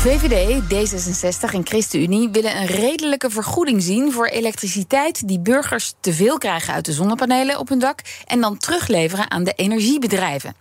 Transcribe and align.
VVD, 0.00 0.62
D66 0.62 1.54
en 1.54 1.66
ChristenUnie 1.66 2.28
willen 2.30 2.56
een 2.56 2.66
redelijke 2.66 3.30
vergoeding 3.30 3.82
zien 3.82 4.12
voor 4.12 4.26
elektriciteit 4.26 5.28
die 5.28 5.40
burgers 5.40 5.94
te 6.00 6.12
veel 6.12 6.38
krijgen 6.38 6.74
uit 6.74 6.84
de 6.84 6.92
zonnepanelen 6.92 7.58
op 7.58 7.68
hun 7.68 7.78
dak 7.78 8.00
en 8.26 8.40
dan 8.40 8.58
terugleveren 8.58 9.30
aan 9.30 9.44
de 9.44 9.52
energiebedrijven. 9.52 10.56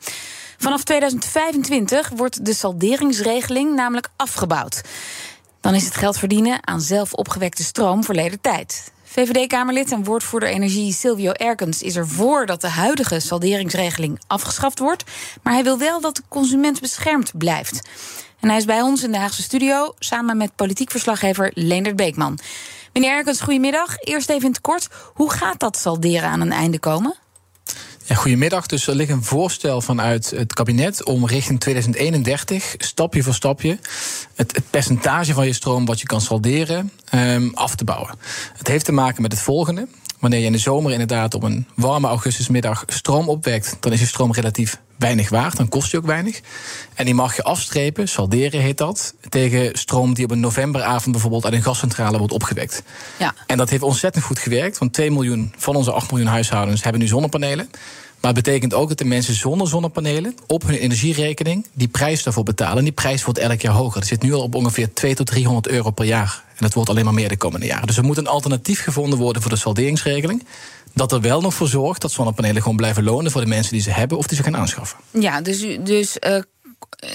Vanaf 0.57 0.83
2025 0.83 2.09
wordt 2.15 2.45
de 2.45 2.53
salderingsregeling 2.53 3.75
namelijk 3.75 4.09
afgebouwd. 4.15 4.81
Dan 5.61 5.75
is 5.75 5.85
het 5.85 5.95
geld 5.95 6.17
verdienen 6.17 6.67
aan 6.67 6.81
zelf 6.81 7.13
opgewekte 7.13 7.63
stroom 7.63 8.03
verleden 8.03 8.41
tijd. 8.41 8.91
VVD-Kamerlid 9.11 9.91
en 9.91 10.03
woordvoerder 10.03 10.49
energie 10.49 10.93
Silvio 10.93 11.31
Erkens 11.31 11.81
is 11.81 11.95
ervoor 11.95 12.45
dat 12.45 12.61
de 12.61 12.67
huidige 12.67 13.19
salderingsregeling 13.19 14.19
afgeschaft 14.27 14.79
wordt. 14.79 15.03
Maar 15.43 15.53
hij 15.53 15.63
wil 15.63 15.77
wel 15.77 16.01
dat 16.01 16.15
de 16.15 16.21
consument 16.27 16.81
beschermd 16.81 17.31
blijft. 17.37 17.89
En 18.39 18.49
hij 18.49 18.57
is 18.57 18.65
bij 18.65 18.81
ons 18.81 19.03
in 19.03 19.11
de 19.11 19.17
Haagse 19.17 19.41
studio 19.41 19.93
samen 19.99 20.37
met 20.37 20.55
politiek 20.55 20.91
verslaggever 20.91 21.51
Leendert 21.53 21.95
Beekman. 21.95 22.39
Meneer 22.93 23.11
Erkens, 23.11 23.41
goedemiddag. 23.41 23.97
Eerst 23.97 24.29
even 24.29 24.45
in 24.45 24.51
het 24.51 24.61
kort. 24.61 24.87
Hoe 25.13 25.31
gaat 25.31 25.59
dat 25.59 25.77
salderen 25.77 26.29
aan 26.29 26.41
een 26.41 26.51
einde 26.51 26.79
komen? 26.79 27.15
Ja, 28.09 28.15
goedemiddag. 28.15 28.65
Dus 28.65 28.87
er 28.87 28.95
ligt 28.95 29.09
een 29.11 29.23
voorstel 29.23 29.81
vanuit 29.81 30.29
het 30.29 30.53
kabinet 30.53 31.03
om 31.03 31.25
richting 31.25 31.59
2031 31.59 32.75
stapje 32.77 33.23
voor 33.23 33.33
stapje 33.33 33.79
het, 34.35 34.59
percentage 34.69 35.33
van 35.33 35.45
je 35.45 35.53
stroom 35.53 35.85
wat 35.85 35.99
je 35.99 36.05
kan 36.05 36.21
salderen 36.21 36.91
um, 37.13 37.51
af 37.53 37.75
te 37.75 37.83
bouwen. 37.83 38.15
Het 38.57 38.67
heeft 38.67 38.85
te 38.85 38.91
maken 38.91 39.21
met 39.21 39.31
het 39.31 39.41
volgende. 39.41 39.87
Wanneer 40.19 40.39
je 40.39 40.45
in 40.45 40.51
de 40.51 40.57
zomer 40.57 40.91
inderdaad 40.91 41.33
op 41.33 41.43
een 41.43 41.67
warme 41.75 42.07
augustusmiddag 42.07 42.83
stroom 42.87 43.29
opwekt, 43.29 43.77
dan 43.79 43.91
is 43.91 43.99
je 43.99 44.05
stroom 44.05 44.31
relatief 44.31 44.79
weinig 44.99 45.29
waard, 45.29 45.57
dan 45.57 45.69
kost 45.69 45.91
je 45.91 45.97
ook 45.97 46.05
weinig. 46.05 46.41
En 46.93 47.05
die 47.05 47.13
mag 47.13 47.35
je 47.35 47.43
afstrepen, 47.43 48.07
salderen 48.07 48.61
heet 48.61 48.77
dat, 48.77 49.13
tegen 49.29 49.77
stroom 49.77 50.13
die 50.13 50.25
op 50.25 50.31
een 50.31 50.39
novemberavond 50.39 51.11
bijvoorbeeld 51.11 51.45
uit 51.45 51.53
een 51.53 51.63
gascentrale 51.63 52.17
wordt 52.17 52.33
opgewekt. 52.33 52.83
Ja. 53.19 53.33
En 53.45 53.57
dat 53.57 53.69
heeft 53.69 53.83
ontzettend 53.83 54.23
goed 54.23 54.39
gewerkt, 54.39 54.77
want 54.77 54.93
2 54.93 55.11
miljoen 55.11 55.53
van 55.57 55.75
onze 55.75 55.91
8 55.91 56.11
miljoen 56.11 56.29
huishoudens 56.29 56.83
hebben 56.83 57.01
nu 57.01 57.07
zonnepanelen. 57.07 57.69
Maar 58.21 58.33
het 58.33 58.43
betekent 58.43 58.73
ook 58.73 58.87
dat 58.87 58.97
de 58.97 59.05
mensen 59.05 59.33
zonder 59.33 59.67
zonnepanelen 59.67 60.35
op 60.47 60.67
hun 60.67 60.75
energierekening 60.75 61.67
die 61.73 61.87
prijs 61.87 62.23
daarvoor 62.23 62.43
betalen. 62.43 62.77
En 62.77 62.83
die 62.83 62.93
prijs 62.93 63.23
wordt 63.23 63.39
elk 63.39 63.61
jaar 63.61 63.73
hoger. 63.73 63.99
Het 63.99 64.07
zit 64.07 64.21
nu 64.21 64.33
al 64.33 64.41
op 64.41 64.55
ongeveer 64.55 64.93
200 64.93 65.17
tot 65.17 65.27
300 65.27 65.67
euro 65.67 65.91
per 65.91 66.05
jaar. 66.05 66.43
En 66.47 66.65
dat 66.65 66.73
wordt 66.73 66.89
alleen 66.89 67.05
maar 67.05 67.13
meer 67.13 67.29
de 67.29 67.37
komende 67.37 67.65
jaren. 67.65 67.87
Dus 67.87 67.97
er 67.97 68.03
moet 68.03 68.17
een 68.17 68.27
alternatief 68.27 68.83
gevonden 68.83 69.19
worden 69.19 69.41
voor 69.41 69.51
de 69.51 69.57
salderingsregeling. 69.57 70.43
Dat 70.99 71.11
er 71.11 71.21
wel 71.21 71.41
nog 71.41 71.53
voor 71.53 71.67
zorgt 71.67 72.01
dat 72.01 72.11
zonnepanelen 72.11 72.61
gewoon 72.61 72.77
blijven 72.77 73.03
lonen 73.03 73.31
voor 73.31 73.41
de 73.41 73.47
mensen 73.47 73.73
die 73.73 73.81
ze 73.81 73.91
hebben 73.91 74.17
of 74.17 74.27
die 74.27 74.37
ze 74.37 74.43
gaan 74.43 74.57
aanschaffen. 74.57 74.97
Ja, 75.11 75.41
dus, 75.41 75.77
dus 75.79 76.17
uh, 76.27 76.41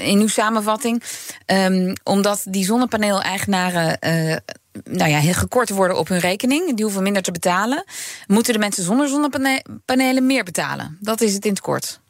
in 0.09 0.21
uw 0.21 0.29
samenvatting, 0.29 1.03
um, 1.47 1.93
omdat 2.03 2.45
die 2.49 2.65
zonnepaneel-eigenaren. 2.65 3.97
Uh, 4.01 4.37
nou 4.85 5.11
ja, 5.11 5.19
heel 5.19 5.33
gekort 5.33 5.71
worden 5.71 5.99
op 5.99 6.09
hun 6.09 6.19
rekening. 6.19 6.75
Die 6.75 6.85
hoeven 6.85 7.03
minder 7.03 7.23
te 7.23 7.33
betalen. 7.33 7.85
Moeten 8.27 8.53
de 8.53 8.59
mensen 8.59 8.85
zonder 8.85 9.09
zonnepanelen 9.09 10.27
meer 10.27 10.45
betalen? 10.45 10.99
Dat 11.01 11.21
is 11.21 11.35
het 11.35 11.45
in 11.45 11.51
het 11.51 11.61
kort. 11.61 12.01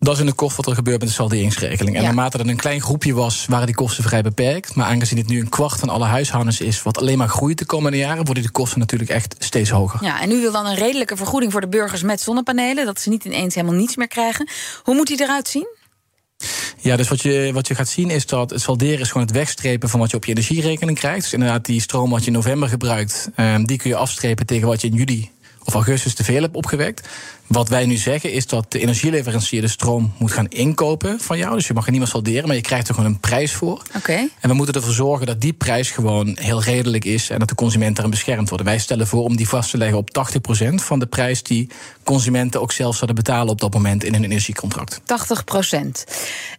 Dat 0.00 0.14
is 0.14 0.20
in 0.20 0.26
de 0.26 0.32
kost 0.32 0.56
wat 0.56 0.66
er 0.66 0.74
gebeurt 0.74 0.98
met 0.98 1.08
de 1.08 1.14
salderingsregeling. 1.14 1.96
En 1.96 2.02
ja. 2.02 2.06
naarmate 2.06 2.36
het 2.36 2.48
een 2.48 2.56
klein 2.56 2.80
groepje 2.80 3.14
was, 3.14 3.46
waren 3.46 3.66
die 3.66 3.74
kosten 3.74 4.04
vrij 4.04 4.22
beperkt. 4.22 4.74
Maar 4.74 4.86
aangezien 4.86 5.18
het 5.18 5.28
nu 5.28 5.40
een 5.40 5.48
kwart 5.48 5.78
van 5.80 5.88
alle 5.88 6.04
huishoudens 6.04 6.60
is, 6.60 6.82
wat 6.82 6.98
alleen 6.98 7.18
maar 7.18 7.28
groeit 7.28 7.58
de 7.58 7.64
komende 7.64 7.96
jaren, 7.96 8.24
worden 8.24 8.42
die 8.42 8.52
kosten 8.52 8.78
natuurlijk 8.78 9.10
echt 9.10 9.34
steeds 9.38 9.70
hoger. 9.70 10.04
Ja, 10.04 10.20
en 10.20 10.30
u 10.30 10.40
wil 10.40 10.52
dan 10.52 10.66
een 10.66 10.74
redelijke 10.74 11.16
vergoeding 11.16 11.52
voor 11.52 11.60
de 11.60 11.68
burgers 11.68 12.02
met 12.02 12.20
zonnepanelen, 12.20 12.86
dat 12.86 13.00
ze 13.00 13.08
niet 13.08 13.24
ineens 13.24 13.54
helemaal 13.54 13.76
niets 13.76 13.96
meer 13.96 14.08
krijgen. 14.08 14.48
Hoe 14.82 14.94
moet 14.94 15.06
die 15.06 15.22
eruit 15.22 15.48
zien? 15.48 15.68
Ja, 16.80 16.96
dus 16.96 17.08
wat 17.08 17.20
je, 17.20 17.50
wat 17.52 17.68
je 17.68 17.74
gaat 17.74 17.88
zien 17.88 18.10
is 18.10 18.26
dat 18.26 18.50
het 18.50 18.60
salderen 18.60 19.00
is 19.00 19.10
gewoon 19.10 19.26
het 19.26 19.36
wegstrepen 19.36 19.88
van 19.88 20.00
wat 20.00 20.10
je 20.10 20.16
op 20.16 20.24
je 20.24 20.30
energierekening 20.30 20.98
krijgt. 20.98 21.22
Dus 21.22 21.32
inderdaad, 21.32 21.64
die 21.64 21.80
stroom 21.80 22.10
wat 22.10 22.20
je 22.20 22.26
in 22.26 22.32
november 22.32 22.68
gebruikt, 22.68 23.30
um, 23.36 23.66
die 23.66 23.78
kun 23.78 23.90
je 23.90 23.96
afstrepen 23.96 24.46
tegen 24.46 24.68
wat 24.68 24.80
je 24.80 24.88
in 24.88 24.94
juli 24.94 25.30
of 25.68 25.74
augustus 25.74 26.14
te 26.14 26.24
veel 26.24 26.42
hebt 26.42 26.56
opgewekt. 26.56 27.08
Wat 27.46 27.68
wij 27.68 27.86
nu 27.86 27.96
zeggen 27.96 28.32
is 28.32 28.46
dat 28.46 28.72
de 28.72 28.78
energieleverancier 28.78 29.60
de 29.60 29.68
stroom 29.68 30.12
moet 30.18 30.32
gaan 30.32 30.48
inkopen 30.48 31.20
van 31.20 31.38
jou. 31.38 31.54
Dus 31.54 31.66
je 31.66 31.74
mag 31.74 31.84
er 31.84 31.90
niet 31.90 32.00
meer 32.00 32.08
salderen, 32.08 32.46
maar 32.46 32.56
je 32.56 32.62
krijgt 32.62 32.88
er 32.88 32.94
gewoon 32.94 33.10
een 33.10 33.20
prijs 33.20 33.52
voor. 33.52 33.82
Okay. 33.96 34.30
En 34.40 34.48
we 34.48 34.54
moeten 34.54 34.74
ervoor 34.74 34.92
zorgen 34.92 35.26
dat 35.26 35.40
die 35.40 35.52
prijs 35.52 35.90
gewoon 35.90 36.36
heel 36.40 36.62
redelijk 36.62 37.04
is 37.04 37.30
en 37.30 37.38
dat 37.38 37.48
de 37.48 37.54
consumenten 37.54 37.94
daarin 37.94 38.12
beschermd 38.12 38.48
worden. 38.48 38.66
Wij 38.66 38.78
stellen 38.78 39.06
voor 39.06 39.24
om 39.24 39.36
die 39.36 39.48
vast 39.48 39.70
te 39.70 39.78
leggen 39.78 39.98
op 39.98 40.26
80% 40.70 40.74
van 40.74 40.98
de 40.98 41.06
prijs 41.06 41.42
die 41.42 41.70
consumenten 42.04 42.60
ook 42.60 42.72
zelf 42.72 42.94
zouden 42.94 43.16
betalen 43.16 43.48
op 43.48 43.60
dat 43.60 43.74
moment 43.74 44.04
in 44.04 44.12
hun 44.12 44.24
energiecontract. 44.24 45.00
80%. 45.00 45.04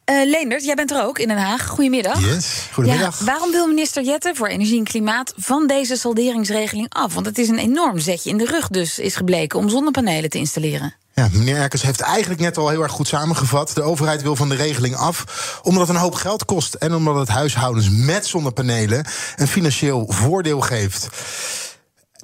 Uh, 0.10 0.26
Leendert, 0.26 0.66
jij 0.66 0.76
bent 0.76 0.92
er 0.92 1.04
ook 1.04 1.20
in 1.20 1.28
Den 1.28 1.38
Haag. 1.38 1.68
Goedemiddag. 1.68 2.20
Yes, 2.20 2.68
goedemiddag. 2.72 3.20
Ja, 3.20 3.26
waarom 3.26 3.52
wil 3.52 3.68
minister 3.68 4.04
Jette 4.04 4.32
voor 4.36 4.48
Energie 4.48 4.78
en 4.78 4.84
Klimaat 4.84 5.34
van 5.38 5.68
deze 5.68 5.96
salderingsregeling 5.96 6.86
af? 6.90 7.14
Want 7.14 7.26
het 7.26 7.38
is 7.38 7.48
een 7.48 7.58
enorm 7.58 8.00
zetje 8.00 8.30
in 8.30 8.38
de 8.38 8.46
rug 8.46 8.68
dus, 8.68 8.99
is 9.00 9.16
gebleken, 9.16 9.60
om 9.60 9.70
zonnepanelen 9.70 10.30
te 10.30 10.38
installeren. 10.38 10.96
Ja, 11.14 11.30
meneer 11.32 11.58
Erkens 11.58 11.82
heeft 11.82 12.02
eigenlijk 12.02 12.42
net 12.42 12.58
al 12.58 12.70
heel 12.70 12.82
erg 12.82 12.92
goed 12.92 13.08
samengevat. 13.08 13.72
De 13.74 13.82
overheid 13.82 14.22
wil 14.22 14.36
van 14.36 14.50
de 14.50 14.56
regeling 14.56 14.96
af 14.96 15.60
omdat 15.64 15.88
het 15.88 15.96
een 15.96 16.02
hoop 16.02 16.14
geld 16.14 16.46
kost... 16.46 16.74
en 16.74 16.94
omdat 16.94 17.16
het 17.16 17.28
huishoudens 17.28 17.90
met 17.90 18.28
zonnepanelen 18.28 19.06
een 19.36 19.48
financieel 19.48 20.06
voordeel 20.10 20.62
geeft. 20.62 21.10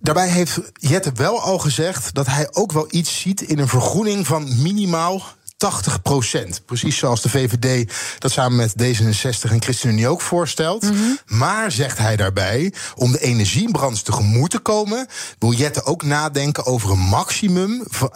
Daarbij 0.02 0.28
heeft 0.28 0.60
Jette 0.74 1.12
wel 1.16 1.42
al 1.42 1.58
gezegd 1.58 2.14
dat 2.14 2.26
hij 2.26 2.48
ook 2.52 2.72
wel 2.72 2.88
iets 2.90 3.20
ziet 3.20 3.42
in 3.42 3.60
een 3.60 3.68
vergoeding 3.68 4.28
van 4.28 4.62
minimaal 4.62 5.24
80 5.58 6.02
procent. 6.02 6.66
Precies 6.66 6.98
zoals 6.98 7.22
de 7.22 7.30
VVD 7.30 7.92
dat 8.20 8.32
samen 8.32 8.56
met 8.56 8.74
D66 8.84 9.52
en 9.52 9.62
ChristenUnie 9.62 10.08
ook 10.08 10.22
voorstelt. 10.22 10.84
Mm 10.84 10.90
-hmm. 10.90 11.20
Maar, 11.26 11.72
zegt 11.72 11.98
hij 11.98 12.16
daarbij, 12.16 12.74
om 12.96 13.12
de 13.12 13.20
energiebranche 13.20 14.04
tegemoet 14.04 14.50
te 14.50 14.60
komen... 14.60 15.08
wil 15.40 15.52
Jette 15.52 15.84
ook 15.84 16.04
nadenken 16.04 16.66
over 16.66 16.92
een 16.92 17.00
maximum 17.00 17.84
van, 17.90 18.12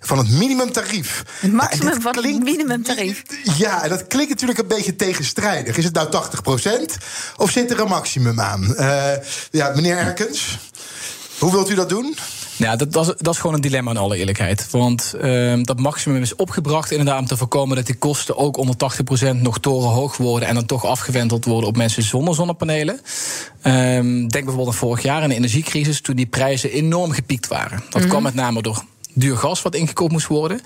van 0.00 0.18
het 0.18 0.30
minimumtarief. 0.30 1.24
Het 1.40 1.52
maximum 1.52 2.00
van 2.00 2.16
het 2.16 2.42
minimumtarief. 2.42 3.22
Ja, 3.56 3.82
en 3.82 3.88
dat 3.88 4.06
klinkt 4.06 4.30
natuurlijk 4.30 4.58
een 4.58 4.66
beetje 4.66 4.96
tegenstrijdig. 4.96 5.76
Is 5.76 5.84
het 5.84 5.94
nou 5.94 6.10
80 6.10 6.42
procent 6.42 6.96
of 7.36 7.50
zit 7.50 7.70
er 7.70 7.80
een 7.80 7.88
maximum 7.88 8.40
aan? 8.40 8.74
Uh, 8.78 9.10
ja, 9.50 9.72
meneer 9.74 9.96
Erkens, 9.96 10.58
hoe 11.38 11.52
wilt 11.52 11.70
u 11.70 11.74
dat 11.74 11.88
doen? 11.88 12.16
Ja, 12.62 12.76
dat, 12.76 12.92
dat, 12.92 13.08
is, 13.08 13.14
dat 13.18 13.34
is 13.34 13.40
gewoon 13.40 13.54
een 13.56 13.60
dilemma 13.62 13.90
in 13.90 13.96
alle 13.96 14.16
eerlijkheid. 14.16 14.70
Want 14.70 15.14
uh, 15.22 15.58
dat 15.62 15.80
maximum 15.80 16.22
is 16.22 16.34
opgebracht 16.34 16.90
inderdaad 16.90 17.18
om 17.18 17.26
te 17.26 17.36
voorkomen 17.36 17.76
dat 17.76 17.86
die 17.86 17.94
kosten 17.94 18.36
ook 18.36 18.56
onder 18.56 18.74
80% 19.36 19.40
nog 19.40 19.58
torenhoog 19.58 20.16
worden 20.16 20.48
en 20.48 20.54
dan 20.54 20.66
toch 20.66 20.84
afgewendeld 20.84 21.44
worden 21.44 21.68
op 21.68 21.76
mensen 21.76 22.02
zonder 22.02 22.34
zonnepanelen. 22.34 23.00
Um, 23.66 24.28
denk 24.28 24.44
bijvoorbeeld 24.44 24.68
aan 24.68 24.74
vorig 24.74 25.02
jaar 25.02 25.22
in 25.22 25.28
de 25.28 25.34
energiecrisis, 25.34 26.00
toen 26.00 26.16
die 26.16 26.26
prijzen 26.26 26.70
enorm 26.70 27.10
gepiekt 27.10 27.48
waren. 27.48 27.78
Dat 27.78 27.94
mm-hmm. 27.94 28.08
kwam 28.08 28.22
met 28.22 28.34
name 28.34 28.62
door 28.62 28.84
duur 29.14 29.36
gas 29.36 29.62
wat 29.62 29.74
ingekocht 29.74 30.12
moest 30.12 30.26
worden. 30.26 30.60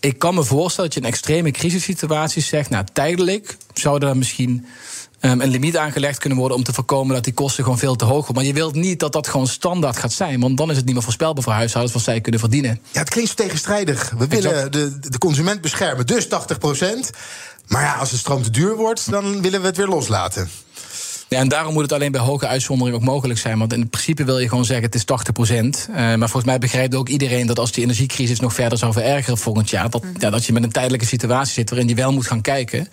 Ik 0.00 0.18
kan 0.18 0.34
me 0.34 0.44
voorstellen 0.44 0.90
dat 0.90 0.98
je 0.98 1.04
in 1.04 1.12
extreme 1.12 1.50
crisissituaties 1.50 2.46
zegt, 2.46 2.70
nou 2.70 2.84
tijdelijk 2.92 3.56
zouden 3.74 4.08
er 4.08 4.16
misschien 4.16 4.66
um, 5.20 5.40
een 5.40 5.50
limiet 5.50 5.76
aangelegd 5.76 6.18
kunnen 6.18 6.38
worden 6.38 6.56
om 6.56 6.64
te 6.64 6.72
voorkomen 6.72 7.14
dat 7.14 7.24
die 7.24 7.32
kosten 7.32 7.64
gewoon 7.64 7.78
veel 7.78 7.96
te 7.96 8.04
hoog 8.04 8.16
worden. 8.16 8.34
Maar 8.34 8.44
je 8.44 8.52
wilt 8.52 8.74
niet 8.74 9.00
dat 9.00 9.12
dat 9.12 9.28
gewoon 9.28 9.46
standaard 9.46 9.96
gaat 9.96 10.12
zijn, 10.12 10.40
want 10.40 10.56
dan 10.56 10.70
is 10.70 10.76
het 10.76 10.84
niet 10.84 10.94
meer 10.94 11.02
voorspelbaar 11.02 11.42
voor 11.42 11.52
huishoudens 11.52 11.94
wat 11.94 12.04
zij 12.04 12.20
kunnen 12.20 12.40
verdienen. 12.40 12.80
Ja, 12.92 13.00
het 13.00 13.08
klinkt 13.08 13.36
tegenstrijdig. 13.36 14.12
We 14.18 14.26
willen 14.26 14.72
de, 14.72 14.98
de 14.98 15.18
consument 15.18 15.60
beschermen, 15.60 16.06
dus 16.06 16.28
80 16.28 16.58
procent. 16.58 17.10
Maar 17.66 17.82
ja, 17.82 17.94
als 17.94 18.10
de 18.10 18.16
stroom 18.16 18.42
te 18.42 18.50
duur 18.50 18.76
wordt, 18.76 19.10
dan 19.10 19.42
willen 19.42 19.60
we 19.60 19.66
het 19.66 19.76
weer 19.76 19.86
loslaten. 19.86 20.50
Ja, 21.30 21.38
en 21.38 21.48
daarom 21.48 21.72
moet 21.72 21.82
het 21.82 21.92
alleen 21.92 22.12
bij 22.12 22.20
hoge 22.20 22.46
uitzondering 22.46 22.96
ook 22.96 23.02
mogelijk 23.02 23.38
zijn. 23.38 23.58
Want 23.58 23.72
in 23.72 23.88
principe 23.88 24.24
wil 24.24 24.38
je 24.38 24.48
gewoon 24.48 24.64
zeggen 24.64 24.84
het 24.84 24.94
is 24.94 25.04
80 25.04 25.32
procent. 25.32 25.86
Uh, 25.90 25.96
maar 25.96 26.18
volgens 26.18 26.44
mij 26.44 26.58
begrijpt 26.58 26.94
ook 26.94 27.08
iedereen 27.08 27.46
dat 27.46 27.58
als 27.58 27.72
die 27.72 27.84
energiecrisis 27.84 28.40
nog 28.40 28.54
verder 28.54 28.78
zou 28.78 28.92
verergeren 28.92 29.38
volgend 29.38 29.70
jaar, 29.70 29.90
dat, 29.90 30.02
ja, 30.18 30.30
dat 30.30 30.44
je 30.44 30.52
met 30.52 30.62
een 30.62 30.72
tijdelijke 30.72 31.06
situatie 31.06 31.52
zit 31.52 31.70
waarin 31.70 31.88
je 31.88 31.94
wel 31.94 32.12
moet 32.12 32.26
gaan 32.26 32.40
kijken 32.40 32.88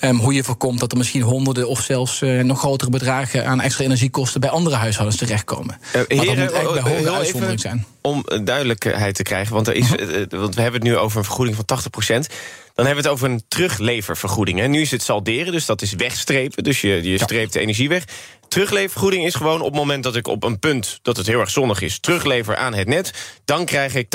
um, 0.00 0.18
hoe 0.18 0.34
je 0.34 0.44
voorkomt 0.44 0.80
dat 0.80 0.92
er 0.92 0.98
misschien 0.98 1.22
honderden 1.22 1.68
of 1.68 1.80
zelfs 1.80 2.20
uh, 2.20 2.42
nog 2.42 2.58
grotere 2.58 2.90
bedragen 2.90 3.46
aan 3.46 3.60
extra 3.60 3.84
energiekosten 3.84 4.40
bij 4.40 4.50
andere 4.50 4.76
huishoudens 4.76 5.18
terechtkomen. 5.18 5.78
Uh, 5.96 6.02
heren, 6.08 6.26
maar 6.26 6.36
dat 6.36 6.62
moet 6.64 6.76
echt 6.76 6.82
bij 6.82 6.96
hoge 6.96 7.10
uitzondering 7.10 7.60
zijn. 7.60 7.86
Om 8.00 8.24
duidelijkheid 8.44 9.14
te 9.14 9.22
krijgen, 9.22 9.54
want, 9.54 9.68
er 9.68 9.74
is, 9.74 9.88
want 10.28 10.54
we 10.54 10.60
hebben 10.60 10.80
het 10.80 10.90
nu 10.90 10.96
over 10.96 11.18
een 11.18 11.24
vergoeding 11.24 11.56
van 11.56 11.64
80 11.64 11.90
procent. 11.90 12.28
Dan 12.78 12.86
hebben 12.86 13.04
we 13.04 13.10
het 13.10 13.18
over 13.18 13.34
een 13.34 13.42
terugleververgoeding. 13.48 14.58
Hè. 14.58 14.66
Nu 14.66 14.80
is 14.80 14.90
het 14.90 15.02
salderen, 15.02 15.52
dus 15.52 15.66
dat 15.66 15.82
is 15.82 15.92
wegstrepen. 15.92 16.64
Dus 16.64 16.80
je, 16.80 17.02
je 17.02 17.18
streept 17.18 17.52
de 17.52 17.60
energie 17.60 17.88
weg. 17.88 18.04
Terugleververgoeding 18.48 19.24
is 19.26 19.34
gewoon 19.34 19.60
op 19.60 19.66
het 19.66 19.74
moment 19.74 20.02
dat 20.02 20.16
ik 20.16 20.26
op 20.26 20.44
een 20.44 20.58
punt 20.58 20.98
dat 21.02 21.16
het 21.16 21.26
heel 21.26 21.40
erg 21.40 21.50
zonnig 21.50 21.80
is, 21.80 21.98
teruglever 22.00 22.56
aan 22.56 22.74
het 22.74 22.88
net. 22.88 23.12
Dan 23.44 23.64
krijg 23.64 23.94
ik 23.94 24.06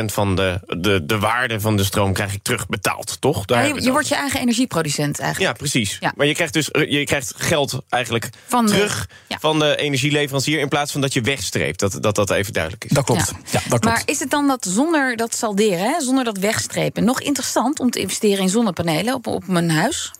80% 0.00 0.04
van 0.04 0.36
de, 0.36 0.60
de, 0.78 1.06
de 1.06 1.18
waarde 1.18 1.60
van 1.60 1.76
de 1.76 1.84
stroom 1.84 2.12
krijg 2.12 2.34
ik 2.34 2.42
terugbetaald, 2.42 3.20
toch? 3.20 3.44
Daar 3.44 3.68
Ja, 3.68 3.74
je, 3.74 3.82
je 3.82 3.90
wordt 3.90 4.08
je 4.08 4.14
eigen 4.14 4.40
energieproducent 4.40 5.18
eigenlijk. 5.18 5.50
ja, 5.52 5.58
precies. 5.58 5.96
Ja. 6.00 6.12
Maar 6.16 6.26
je 6.26 6.34
krijgt 6.34 6.52
dus 6.52 6.68
je 6.72 7.04
krijgt 7.04 7.32
geld 7.36 7.78
eigenlijk 7.88 8.28
Van 8.46 8.66
de- 8.66 8.72
terug 8.72 9.08
ja. 9.28 9.38
van 9.40 9.58
de 9.58 9.76
energieleverancier 9.76 10.58
in 10.60 10.68
plaats 10.68 10.92
van 10.92 11.00
dat 11.00 11.12
je 11.12 11.20
wegstreept. 11.20 11.80
Dat 11.80 11.98
dat, 12.02 12.14
dat 12.14 12.30
even 12.30 12.52
duidelijk 12.52 12.84
is. 12.84 12.90
Dat 12.90 13.04
klopt. 13.04 13.30
Ja. 13.30 13.36
Ja, 13.50 13.60
dat 13.68 13.68
klopt. 13.68 13.84
Maar 13.84 14.02
is 14.04 14.18
het 14.20 14.30
dan 14.30 14.46
dat 14.46 14.66
zonder 14.70 15.16
dat 15.16 15.34
salderen, 15.34 15.78
hè, 15.78 16.00
zonder 16.00 16.24
dat 16.24 16.38
wegstrepen, 16.38 17.04
nog 17.04 17.20
interessant 17.20 17.80
om 17.80 17.90
te 17.90 17.98
investeren 18.00 18.42
in 18.42 18.48
zonnepanelen 18.48 19.14
op, 19.14 19.26
op 19.26 19.46
mijn 19.46 19.70
huis? 19.70 20.10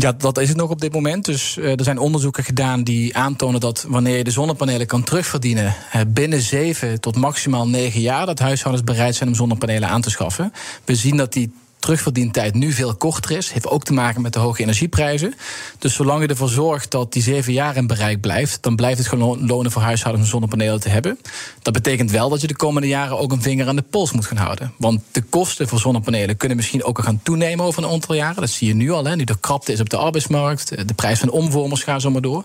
Ja, 0.00 0.12
dat 0.12 0.38
is 0.38 0.48
het 0.48 0.56
nog 0.56 0.70
op 0.70 0.80
dit 0.80 0.92
moment. 0.92 1.24
Dus 1.24 1.56
eh, 1.56 1.78
er 1.78 1.84
zijn 1.84 1.98
onderzoeken 1.98 2.44
gedaan 2.44 2.82
die 2.82 3.16
aantonen 3.16 3.60
dat 3.60 3.84
wanneer 3.88 4.16
je 4.16 4.24
de 4.24 4.30
zonnepanelen 4.30 4.86
kan 4.86 5.02
terugverdienen 5.02 5.74
eh, 5.92 6.00
binnen 6.08 6.40
zeven 6.40 7.00
tot 7.00 7.16
maximaal 7.16 7.68
negen 7.68 8.00
jaar, 8.00 8.26
dat 8.26 8.38
huishoudens 8.38 8.84
bereid 8.84 9.14
zijn 9.14 9.28
om 9.28 9.34
zonnepanelen 9.34 9.88
aan 9.88 10.00
te 10.00 10.10
schaffen. 10.10 10.52
We 10.84 10.94
zien 10.94 11.16
dat 11.16 11.32
die 11.32 11.52
terugverdientijd 11.78 12.54
nu 12.54 12.72
veel 12.72 12.94
korter 12.94 13.36
is. 13.36 13.50
Heeft 13.50 13.66
ook 13.66 13.84
te 13.84 13.92
maken 13.92 14.22
met 14.22 14.32
de 14.32 14.38
hoge 14.38 14.62
energieprijzen. 14.62 15.34
Dus 15.78 15.94
zolang 15.94 16.22
je 16.22 16.28
ervoor 16.28 16.48
zorgt 16.48 16.90
dat 16.90 17.12
die 17.12 17.22
zeven 17.22 17.52
jaar 17.52 17.76
in 17.76 17.86
bereik 17.86 18.20
blijft, 18.20 18.62
dan 18.62 18.76
blijft 18.76 18.98
het 18.98 19.08
gewoon 19.08 19.46
lonen 19.46 19.70
voor 19.70 19.82
huishoudens 19.82 20.24
om 20.24 20.30
zonnepanelen 20.30 20.80
te 20.80 20.88
hebben. 20.88 21.18
Dat 21.62 21.72
betekent 21.72 22.10
wel 22.10 22.28
dat 22.28 22.40
je 22.40 22.46
de 22.46 22.56
komende 22.56 22.88
jaren 22.88 23.18
ook 23.18 23.32
een 23.32 23.42
vinger 23.42 23.68
aan 23.68 23.76
de 23.76 23.84
pols 23.90 24.12
moet 24.12 24.26
gaan 24.26 24.36
houden. 24.36 24.72
Want 24.76 25.00
de 25.12 25.22
kosten 25.22 25.68
voor 25.68 25.78
zonnepanelen 25.78 26.36
kunnen 26.36 26.56
misschien 26.56 26.84
ook 26.84 26.98
al 26.98 27.04
gaan 27.04 27.20
toenemen 27.22 27.64
over 27.64 27.82
een 27.82 27.90
aantal 27.90 28.14
jaren. 28.14 28.40
Dat 28.40 28.50
zie 28.50 28.68
je 28.68 28.74
nu 28.74 28.90
al. 28.90 29.04
Hè. 29.04 29.16
Nu 29.16 29.24
er 29.24 29.38
krapte 29.40 29.72
is 29.72 29.80
op 29.80 29.90
de 29.90 29.96
arbeidsmarkt. 29.96 30.88
De 30.88 30.94
prijs 30.94 31.18
van 31.18 31.30
omvormers 31.30 31.82
gaat 31.82 32.00
zo 32.00 32.10
maar 32.10 32.22
door. 32.22 32.44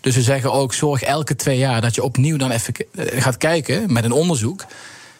Dus 0.00 0.14
we 0.14 0.22
zeggen 0.22 0.52
ook, 0.52 0.74
zorg 0.74 1.02
elke 1.02 1.36
twee 1.36 1.58
jaar 1.58 1.80
dat 1.80 1.94
je 1.94 2.02
opnieuw 2.02 2.36
dan 2.36 2.50
even 2.50 2.74
eh, 2.74 3.22
gaat 3.22 3.36
kijken 3.36 3.92
met 3.92 4.04
een 4.04 4.12
onderzoek. 4.12 4.64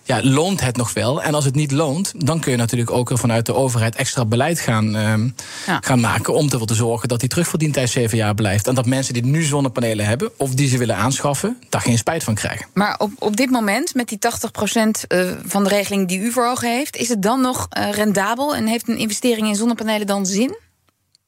Ja, 0.06 0.20
loont 0.22 0.60
het 0.60 0.76
nog 0.76 0.92
wel? 0.92 1.22
En 1.22 1.34
als 1.34 1.44
het 1.44 1.54
niet 1.54 1.70
loont, 1.72 2.12
dan 2.16 2.40
kun 2.40 2.50
je 2.52 2.56
natuurlijk 2.58 2.90
ook 2.90 3.10
vanuit 3.14 3.46
de 3.46 3.54
overheid 3.54 3.94
extra 3.96 4.24
beleid 4.24 4.60
gaan, 4.60 4.96
ehm, 4.96 5.28
Ja. 5.66 5.78
gaan 5.80 6.00
maken. 6.00 6.34
om 6.34 6.50
ervoor 6.50 6.66
te 6.66 6.74
zorgen 6.74 7.08
dat 7.08 7.20
die 7.20 7.28
terugverdientijd 7.28 7.90
zeven 7.90 8.16
jaar 8.18 8.34
blijft. 8.34 8.66
En 8.66 8.74
dat 8.74 8.86
mensen 8.86 9.14
die 9.14 9.24
nu 9.24 9.42
zonnepanelen 9.42 10.06
hebben 10.06 10.30
of 10.36 10.50
die 10.54 10.68
ze 10.68 10.78
willen 10.78 10.96
aanschaffen, 10.96 11.58
daar 11.68 11.80
geen 11.80 11.98
spijt 11.98 12.24
van 12.24 12.34
krijgen. 12.34 12.66
Maar 12.74 12.94
op, 12.98 13.10
op 13.18 13.36
dit 13.36 13.50
moment, 13.50 13.94
met 13.94 14.08
die 14.08 14.18
80% 14.18 15.06
eh, 15.06 15.30
van 15.46 15.62
de 15.64 15.68
regeling 15.70 16.08
die 16.08 16.18
u 16.18 16.32
voor 16.32 16.46
ogen 16.46 16.68
heeft, 16.76 16.96
is 16.96 17.08
het 17.08 17.22
dan 17.22 17.40
nog 17.40 17.66
eh, 17.70 17.90
rendabel 17.90 18.54
en 18.56 18.66
heeft 18.66 18.88
een 18.88 18.98
investering 18.98 19.46
in 19.48 19.54
zonnepanelen 19.56 20.06
dan 20.06 20.26
zin? 20.26 20.56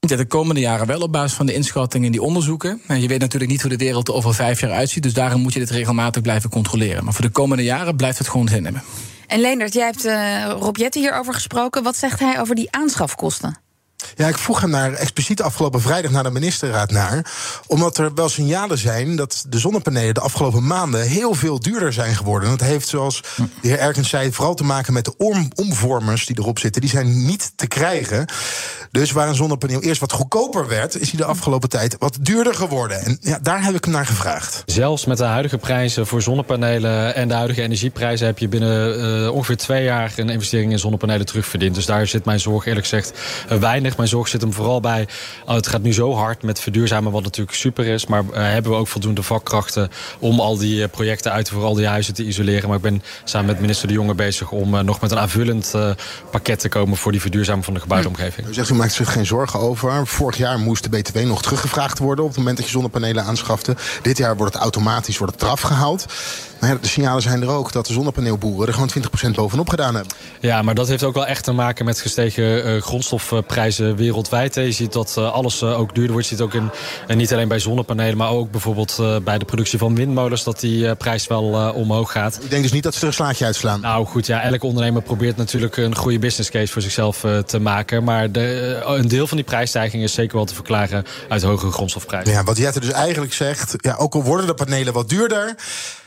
De 0.07 0.25
komende 0.27 0.61
jaren 0.61 0.87
wel 0.87 1.01
op 1.01 1.13
basis 1.13 1.37
van 1.37 1.47
de 1.47 1.55
inschattingen 1.55 2.07
en 2.07 2.13
die 2.13 2.23
onderzoeken. 2.23 2.81
En 2.87 3.01
je 3.01 3.09
weet 3.09 3.21
natuurlijk 3.21 3.51
niet 3.51 3.61
hoe 3.61 3.71
de 3.71 3.77
wereld 3.77 4.09
er 4.09 4.15
over 4.15 4.35
vijf 4.35 4.61
jaar 4.61 4.71
uitziet. 4.71 5.03
Dus 5.03 5.15
daarom 5.15 5.41
moet 5.41 5.53
je 5.53 5.59
dit 5.59 5.71
regelmatig 5.71 6.23
blijven 6.23 6.51
controleren. 6.51 7.05
Maar 7.05 7.13
voor 7.13 7.25
de 7.25 7.31
komende 7.31 7.63
jaren 7.63 7.97
blijft 7.97 8.19
het 8.19 8.29
gewoon 8.29 8.49
zin 8.49 8.65
hebben. 8.65 8.83
En 9.27 9.41
Leendert, 9.41 9.73
jij 9.73 9.85
hebt 9.85 10.05
eh 10.05 10.53
Rob 10.59 10.77
Jetten 10.77 11.01
hierover 11.01 11.35
gesproken. 11.35 11.83
Wat 11.83 11.97
zegt 11.97 12.21
hij 12.21 12.41
over 12.41 12.55
die 12.55 12.69
aanschafkosten? 12.71 13.66
Ja, 14.17 14.29
ik 14.29 14.39
vroeg 14.39 14.61
hem 14.61 14.71
daar 14.71 14.93
expliciet 14.93 15.43
afgelopen 15.43 15.81
vrijdag 15.81 16.11
naar 16.11 16.23
de 16.23 16.31
ministerraad 16.31 16.91
naar. 16.91 17.33
Omdat 17.67 17.99
er 17.99 18.15
wel 18.15 18.29
signalen 18.29 18.79
zijn 18.79 19.17
dat 19.17 19.45
de 19.49 19.59
zonnepanelen 19.59 20.15
de 20.15 20.21
afgelopen 20.21 20.67
maanden 20.67 21.03
heel 21.03 21.35
veel 21.35 21.61
duurder 21.61 21.93
zijn 21.93 22.15
geworden. 22.17 22.51
En 22.51 22.57
dat 22.57 22.69
heeft, 22.69 22.89
zoals 22.89 23.23
de 23.37 23.69
heer 23.69 23.79
Erkens 23.79 24.09
zei, 24.09 24.33
vooral 24.33 24.55
te 24.55 24.65
maken 24.65 24.93
met 24.93 25.05
de 25.05 25.15
om- 25.17 25.51
omvormers 25.55 26.27
die 26.27 26.39
erop 26.39 26.59
zitten. 26.59 26.81
Die 26.81 26.91
zijn 26.91 27.27
niet 27.27 27.53
te 27.57 27.67
krijgen. 27.67 28.27
Dus 28.91 29.11
waar 29.11 29.29
een 29.29 29.35
zonnepaneel 29.35 29.83
eerst 29.83 30.01
wat 30.01 30.13
goedkoper 30.13 30.69
werd, 30.69 31.01
is 31.01 31.11
hij 31.11 31.19
de 31.21 31.25
afgelopen 31.25 31.69
tijd 31.69 31.97
wat 31.99 32.17
duurder 32.21 32.55
geworden. 32.55 33.01
En 33.05 33.19
ja, 33.21 33.39
daar 33.43 33.65
heb 33.65 33.75
ik 33.75 33.85
hem 33.85 33.93
naar 33.95 34.07
gevraagd. 34.07 34.63
Zelfs 34.67 35.05
met 35.05 35.19
de 35.19 35.25
huidige 35.25 35.59
prijzen 35.59 36.07
voor 36.07 36.23
zonnepanelen 36.23 37.15
en 37.15 37.29
de 37.29 37.35
huidige 37.35 37.63
energieprijzen 37.63 38.27
heb 38.27 38.39
je 38.39 38.49
binnen 38.49 39.01
eh, 39.25 39.35
ongeveer 39.35 39.57
twee 39.57 39.85
jaar 39.85 40.13
een 40.17 40.29
investering 40.29 40.73
in 40.73 40.79
zonnepanelen 40.79 41.27
terugverdiend. 41.27 41.75
Dus 41.75 41.87
daar 41.87 42.07
zit 42.07 42.25
mijn 42.25 42.41
zorg 42.41 42.67
eerlijk 42.67 42.87
gezegd 42.87 43.13
eh, 43.49 43.59
weinig. 43.59 43.97
Mijn 44.07 44.19
zorg 44.19 44.31
zit 44.31 44.41
hem 44.41 44.53
vooral 44.53 44.81
bij. 44.81 45.09
oh, 45.47 45.55
het 45.55 45.67
gaat 45.67 45.83
nu 45.83 45.93
zo 45.93 46.15
hard 46.15 46.43
met 46.43 46.61
verduurzamen, 46.61 47.13
wat 47.13 47.23
natuurlijk 47.23 47.57
super 47.57 47.87
is. 47.87 48.07
Maar 48.07 48.23
eh, 48.33 48.43
hebben 48.43 48.73
we 48.73 48.79
ook 48.79 48.89
voldoende 48.89 49.23
vakkrachten 49.23 49.91
om 50.19 50.41
al 50.41 50.59
die 50.59 50.83
eh, 50.83 50.91
projecten 50.91 51.33
uit 51.33 51.45
te 51.45 51.51
voeren, 51.51 51.69
al 51.69 51.75
die 51.75 51.87
huizen 51.87 52.15
te 52.15 52.25
isoleren. 52.25 52.69
Maar 52.69 52.77
ik 52.77 52.83
ben 52.83 53.03
samen 53.25 53.47
met 53.47 53.61
minister 53.61 53.89
De 53.89 53.95
Jonge 53.95 54.15
bezig 54.15 54.51
om 54.51 54.75
eh, 54.75 54.83
nog 54.83 55.01
met 55.01 55.11
een 55.11 55.19
aanvullend 55.19 55.75
pakket 56.31 56.61
te 56.61 56.69
komen 56.69 56.97
voor 56.97 57.13
die 57.13 57.21
verduurzaming 57.21 57.65
van 57.65 57.75
de 57.75 57.81
gebouwde 57.81 58.09
omgeving. 58.09 58.49
U 58.49 58.55
zegt, 58.55 58.71
u 58.71 58.75
maakt 58.75 58.93
zich 58.93 59.13
geen 59.13 59.27
zorgen 59.27 59.61
over. 59.61 60.07
Vorig 60.07 60.37
jaar 60.37 60.59
moest 60.59 60.83
de 60.83 60.89
BTW 60.89 61.19
nog 61.19 61.43
teruggevraagd 61.43 61.99
worden 61.99 62.25
op 62.25 62.31
het 62.31 62.39
moment 62.39 62.57
dat 62.57 62.67
je 62.67 62.73
zonnepanelen 62.73 63.25
aanschafte. 63.25 63.77
Dit 64.03 64.19
jaar 64.19 64.37
wordt 64.37 64.53
het 64.53 64.63
automatisch 64.63 65.19
wordt 65.19 65.33
het 65.33 65.43
eraf 65.43 65.61
gehaald. 65.61 66.07
Maar 66.61 66.71
ja, 66.71 66.77
de 66.81 66.89
signalen 66.89 67.23
zijn 67.23 67.43
er 67.43 67.49
ook 67.49 67.73
dat 67.73 67.87
de 67.87 67.93
zonnepaneelboeren 67.93 68.67
er 68.67 68.75
gewoon 68.75 68.91
20% 69.31 69.35
bovenop 69.35 69.69
gedaan 69.69 69.95
hebben. 69.95 70.13
Ja, 70.41 70.63
maar 70.63 70.75
dat 70.75 70.89
heeft 70.89 71.03
ook 71.03 71.15
wel 71.15 71.27
echt 71.27 71.45
te 71.45 71.53
maken 71.53 71.85
met 71.85 72.01
gestegen 72.01 72.83
grondstofprijzen 72.83 73.96
wereldwijd. 73.97 74.55
Je 74.55 74.73
ziet 74.73 74.93
dat 74.93 75.15
eh, 75.19 75.33
alles 75.33 75.63
eh, 75.63 75.81
ook 75.81 75.95
duurder 75.95 76.13
wordt. 76.13 76.29
Je 76.29 76.35
ziet 76.35 76.45
ook 76.45 76.55
in, 76.55 76.71
en 77.07 77.17
niet 77.17 77.33
alleen 77.33 77.49
bij 77.49 77.59
zonnepanelen, 77.59 78.17
maar 78.17 78.31
ook 78.31 78.51
bijvoorbeeld 78.51 78.97
eh, 79.01 79.17
bij 79.25 79.39
de 79.39 79.45
productie 79.45 79.79
van 79.79 79.95
windmolens 79.95 80.45
dat 80.45 80.61
die 80.61 80.89
eh, 80.89 80.97
prijs 80.97 81.27
wel 81.27 81.55
eh, 81.55 81.75
omhoog 81.75 82.13
gaat. 82.13 82.39
Ik 82.43 82.51
denk 82.51 82.63
dus 82.63 82.73
niet 82.73 82.83
dat 82.83 82.95
ze 82.95 83.01
er 83.01 83.07
een 83.07 83.13
slaatje 83.13 83.45
uitslaan. 83.45 83.81
Nou 83.81 84.07
goed, 84.07 84.27
ja, 84.27 84.43
elke 84.43 84.67
ondernemer 84.67 85.03
probeert 85.03 85.37
natuurlijk 85.37 85.77
een 85.77 85.97
goede 85.97 86.19
business 86.19 86.51
case 86.51 86.73
voor 86.73 86.83
zichzelf 86.83 87.25
eh, 87.25 87.39
te 87.39 87.59
maken. 87.59 88.05
Maar 88.05 88.33
de, 88.33 88.83
eh, 88.87 88.97
een 88.97 89.09
deel 89.09 89.27
van 89.27 89.37
die 89.37 89.47
prijsstijging 89.47 90.03
is 90.03 90.13
zeker 90.13 90.37
wel 90.37 90.45
te 90.45 90.55
verklaren 90.55 91.05
uit 91.29 91.43
hogere 91.43 91.73
grondstofprijzen. 91.73 92.33
Ja, 92.33 92.45
wat 92.45 92.57
Jette 92.57 92.81
dus 92.81 92.91
eigenlijk 92.91 93.33
zegt, 93.33 93.75
ja, 93.77 93.95
ook 93.95 94.15
al 94.15 94.23
worden 94.23 94.47
de 94.47 94.55
panelen 94.55 94.93
wat 94.93 95.09
duurder. 95.09 95.55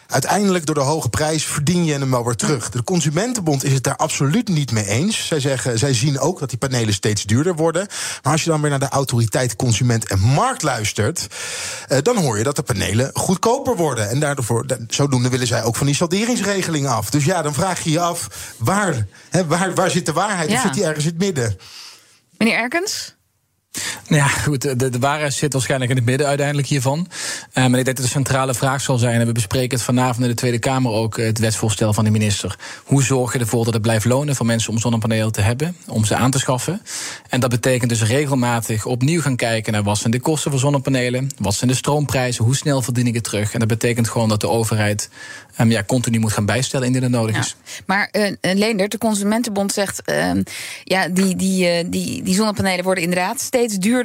Uiteindelijk 0.09 0.65
door 0.65 0.75
de 0.75 0.81
hoge 0.81 1.09
prijs 1.09 1.45
verdien 1.45 1.85
je 1.85 1.91
hem 1.94 2.11
wel 2.11 2.25
weer 2.25 2.35
terug. 2.35 2.69
De 2.69 2.83
Consumentenbond 2.83 3.63
is 3.63 3.73
het 3.73 3.83
daar 3.83 3.95
absoluut 3.95 4.47
niet 4.47 4.71
mee 4.71 4.85
eens. 4.88 5.27
Zij 5.27 5.39
zeggen, 5.39 5.79
zij 5.79 5.94
zien 5.94 6.19
ook 6.19 6.39
dat 6.39 6.50
die 6.50 6.57
panelen 6.57 6.94
steeds 6.94 7.23
duurder 7.23 7.56
worden. 7.56 7.88
Maar 8.23 8.31
als 8.31 8.44
je 8.44 8.50
dan 8.50 8.61
weer 8.61 8.69
naar 8.69 8.79
de 8.79 8.88
autoriteit 8.89 9.56
Consument 9.56 10.07
en 10.07 10.19
Markt 10.19 10.61
luistert, 10.61 11.27
eh, 11.88 11.97
dan 12.01 12.17
hoor 12.17 12.38
je 12.38 12.44
dat 12.44 12.56
de 12.56 12.61
panelen 12.63 13.11
goedkoper 13.13 13.75
worden. 13.75 14.09
En 14.09 14.19
daardoor, 14.19 14.67
da- 14.67 14.77
zodoende 14.88 15.29
willen 15.29 15.47
zij 15.47 15.63
ook 15.63 15.75
van 15.75 15.85
die 15.85 15.95
salderingsregeling 15.95 16.88
af. 16.88 17.09
Dus 17.09 17.25
ja, 17.25 17.41
dan 17.41 17.53
vraag 17.53 17.81
je 17.83 17.91
je 17.91 18.00
af, 18.00 18.27
waar, 18.57 19.07
hè, 19.29 19.45
waar, 19.45 19.73
waar 19.73 19.89
zit 19.89 20.05
de 20.05 20.13
waarheid? 20.13 20.50
Ja. 20.50 20.55
Of 20.55 20.62
zit 20.62 20.73
die 20.73 20.83
ergens 20.83 21.05
in 21.05 21.12
het 21.12 21.19
midden? 21.19 21.57
Meneer 22.38 22.57
Erkens? 22.57 23.17
Nou 24.09 24.21
Ja, 24.21 24.27
goed, 24.27 24.61
de, 24.79 24.89
de 24.89 25.00
waarheid 25.00 25.33
zit 25.33 25.53
waarschijnlijk 25.53 25.91
in 25.91 25.97
het 25.97 26.06
midden 26.06 26.27
uiteindelijk 26.27 26.67
hiervan. 26.67 27.07
Maar 27.53 27.65
ik 27.65 27.73
denk 27.73 27.85
dat 27.85 27.97
de 27.97 28.07
centrale 28.07 28.53
vraag 28.53 28.81
zal 28.81 28.97
zijn, 28.97 29.19
en 29.19 29.25
we 29.27 29.31
bespreken 29.31 29.77
het 29.77 29.85
vanavond 29.85 30.23
in 30.23 30.27
de 30.29 30.35
Tweede 30.35 30.59
Kamer 30.59 30.91
ook, 30.91 31.17
eh, 31.17 31.25
het 31.25 31.39
wetsvoorstel 31.39 31.93
van 31.93 32.03
de 32.03 32.10
minister. 32.12 32.55
Hoe 32.86 33.03
zorg 33.03 33.34
je 33.34 33.39
ervoor 33.39 33.63
dat 33.65 33.74
het 33.74 33.81
blijft 33.81 34.05
lonen 34.05 34.36
voor 34.36 34.45
mensen 34.45 34.72
om 34.72 34.79
zonnepanelen 34.79 35.31
te 35.31 35.41
hebben, 35.41 35.75
om 35.88 36.05
ze 36.05 36.15
aan 36.15 36.31
te 36.31 36.39
schaffen? 36.39 36.81
En 37.29 37.39
dat 37.39 37.50
betekent 37.50 37.89
dus 37.89 38.03
regelmatig 38.03 38.86
opnieuw 38.86 39.22
gaan 39.22 39.36
kijken 39.36 39.74
naar 39.74 39.84
wat 39.84 39.98
zijn 39.98 40.12
de 40.12 40.19
kosten 40.19 40.51
voor 40.51 40.60
zonnepanelen, 40.60 41.29
wat 41.38 41.53
zijn 41.53 41.69
de 41.69 41.75
stroomprijzen, 41.75 42.43
hoe 42.45 42.55
snel 42.55 42.81
verdien 42.81 43.07
ik 43.07 43.13
het 43.13 43.24
terug? 43.24 43.53
En 43.53 43.60
dat 43.60 43.67
betekent 43.67 44.10
gewoon 44.10 44.29
dat 44.29 44.41
de 44.41 44.50
overheid 44.50 45.10
ehm, 45.55 45.72
ja, 45.72 45.84
continu 45.84 46.19
moet 46.19 46.34
gaan 46.34 46.45
bijstellen 46.45 46.88
indien 46.88 47.01
het 47.03 47.12
nodig 47.12 47.36
Ja. 47.36 47.41
is. 47.41 47.55
Maar 47.86 48.10
Leendert, 48.41 48.91
de 48.91 48.98
Consumentenbond 48.98 49.74
zegt... 49.74 50.01
ehm, 50.01 50.41
ja, 50.84 51.07
die, 51.07 51.36
die, 51.36 51.89
die, 51.89 52.24
die 52.24 52.36
zonnepanelen 52.36 52.84
worden 52.84 53.03
inderdaad 53.03 53.41
steeds 53.41 53.77
duurder. 53.77 53.98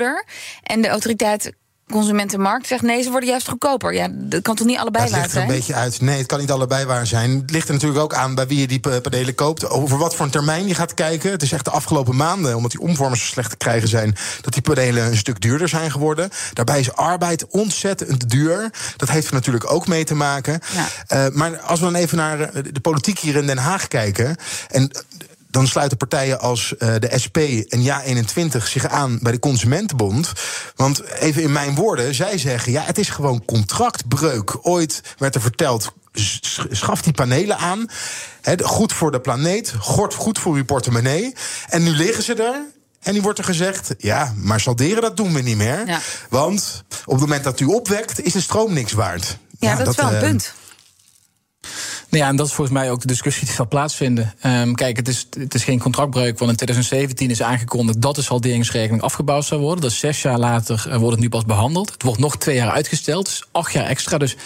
En 0.62 0.82
de 0.82 0.88
autoriteit 0.88 1.52
Consumentenmarkt 1.90 2.66
zegt... 2.66 2.82
nee, 2.82 3.02
ze 3.02 3.10
worden 3.10 3.28
juist 3.28 3.48
goedkoper. 3.48 3.94
Ja, 3.94 4.08
dat 4.12 4.42
kan 4.42 4.54
toch 4.54 4.66
niet 4.66 4.78
allebei 4.78 5.04
het 5.04 5.12
waar 5.12 5.22
ligt 5.22 5.34
er 5.34 5.40
een 5.40 5.46
zijn? 5.46 5.58
beetje 5.58 5.74
uit. 5.74 6.00
Nee, 6.00 6.18
het 6.18 6.26
kan 6.26 6.38
niet 6.38 6.50
allebei 6.50 6.84
waar 6.84 7.06
zijn. 7.06 7.30
Het 7.30 7.50
ligt 7.50 7.68
er 7.68 7.74
natuurlijk 7.74 8.00
ook 8.00 8.14
aan 8.14 8.34
bij 8.34 8.46
wie 8.46 8.60
je 8.60 8.66
die 8.66 8.80
pa- 8.80 9.00
panelen 9.00 9.34
koopt. 9.34 9.68
Over 9.68 9.98
wat 9.98 10.14
voor 10.14 10.24
een 10.24 10.30
termijn 10.30 10.66
je 10.66 10.74
gaat 10.74 10.94
kijken. 10.94 11.30
Het 11.30 11.42
is 11.42 11.52
echt 11.52 11.64
de 11.64 11.70
afgelopen 11.70 12.16
maanden, 12.16 12.56
omdat 12.56 12.70
die 12.70 12.80
omvormers 12.80 13.20
zo 13.20 13.26
slecht 13.26 13.50
te 13.50 13.56
krijgen 13.56 13.88
zijn... 13.88 14.16
dat 14.40 14.52
die 14.52 14.62
panelen 14.62 15.06
een 15.06 15.16
stuk 15.16 15.40
duurder 15.40 15.68
zijn 15.68 15.90
geworden. 15.90 16.30
Daarbij 16.52 16.80
is 16.80 16.92
arbeid 16.92 17.46
ontzettend 17.46 18.30
duur. 18.30 18.70
Dat 18.96 19.08
heeft 19.08 19.26
er 19.26 19.34
natuurlijk 19.34 19.70
ook 19.70 19.86
mee 19.86 20.04
te 20.04 20.14
maken. 20.14 20.60
Ja. 20.74 20.86
Eh, 21.06 21.32
maar 21.32 21.58
als 21.58 21.78
we 21.78 21.84
dan 21.84 21.94
even 21.94 22.16
naar 22.16 22.40
eh, 22.40 22.62
de 22.72 22.80
politiek 22.80 23.18
hier 23.18 23.36
in 23.36 23.46
Den 23.46 23.58
Haag 23.58 23.88
kijken... 23.88 24.36
en 24.68 24.90
dan 25.54 25.66
sluiten 25.66 25.96
partijen 25.96 26.40
als 26.40 26.76
eh, 26.76 26.94
de 26.98 27.18
SP 27.24 27.36
en 27.68 27.82
Ja21 27.84 28.62
zich 28.64 28.86
aan 28.86 29.18
bij 29.22 29.32
de 29.32 29.38
Consumentenbond. 29.38 30.32
Want 30.76 31.02
even 31.02 31.42
in 31.42 31.52
mijn 31.52 31.74
woorden, 31.74 32.14
zij 32.14 32.38
zeggen: 32.38 32.72
ja, 32.72 32.82
het 32.82 32.98
is 32.98 33.08
gewoon 33.08 33.44
contractbreuk. 33.44 34.66
Ooit 34.66 35.02
werd 35.18 35.34
er 35.34 35.40
verteld. 35.40 35.92
Schaf 36.70 37.02
die 37.02 37.12
panelen 37.12 37.56
aan. 37.56 37.86
Hè, 38.40 38.54
goed 38.62 38.92
voor 38.92 39.10
de 39.10 39.20
planeet, 39.20 39.74
goed, 39.78 40.38
voor 40.38 40.54
uw 40.54 40.64
portemonnee. 40.64 41.34
En 41.68 41.82
nu 41.82 41.90
liggen 41.90 42.22
ze 42.22 42.34
er. 42.34 42.60
En 43.02 43.14
nu 43.14 43.20
wordt 43.20 43.38
er 43.38 43.44
gezegd: 43.44 43.94
ja, 43.98 44.34
maar 44.36 44.60
salderen 44.60 45.02
dat 45.02 45.16
doen 45.16 45.32
we 45.32 45.40
niet 45.40 45.56
meer. 45.56 45.86
Ja. 45.86 46.00
Want 46.28 46.84
op 47.04 47.12
het 47.12 47.20
moment 47.20 47.44
dat 47.44 47.60
u 47.60 47.64
opwekt, 47.64 48.22
is 48.22 48.32
de 48.32 48.40
stroom 48.40 48.72
niks 48.72 48.92
waard. 48.92 49.38
Ja, 49.58 49.76
dat, 49.76 49.88
is 49.88 49.96
wel 49.96 50.08
een 50.08 50.14
eh, 50.14 50.20
punt. 50.20 50.54
Nou 52.14 52.26
ja, 52.26 52.32
en 52.32 52.36
dat 52.36 52.46
is 52.46 52.52
volgens 52.52 52.78
mij 52.78 52.90
ook 52.90 53.00
de 53.00 53.06
discussie 53.06 53.44
die 53.44 53.54
zal 53.54 53.68
plaatsvinden. 53.68 54.34
Um, 54.46 54.74
kijk, 54.74 54.96
het 54.96 55.08
is, 55.08 55.26
het 55.38 55.54
is 55.54 55.64
geen 55.64 55.78
contractbreuk, 55.78 56.38
want 56.38 56.50
in 56.50 56.56
2017 56.56 57.30
is 57.30 57.42
aangekondigd 57.42 58.02
dat 58.02 58.14
de 58.14 58.22
salderingsregeling 58.22 59.02
afgebouwd 59.02 59.44
zou 59.44 59.60
worden. 59.60 59.82
Dat 59.82 59.90
is 59.90 59.98
zes 59.98 60.22
jaar 60.22 60.38
later 60.38 60.84
uh, 60.88 60.96
wordt 60.96 61.10
het 61.10 61.20
nu 61.20 61.28
pas 61.28 61.44
behandeld. 61.44 61.92
Het 61.92 62.02
wordt 62.02 62.20
nog 62.20 62.36
twee 62.36 62.56
jaar 62.56 62.70
uitgesteld, 62.70 63.24
dus 63.24 63.44
acht 63.52 63.72
jaar 63.72 63.86
extra. 63.86 64.18
Dus 64.18 64.36